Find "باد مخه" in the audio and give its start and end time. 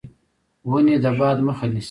1.19-1.65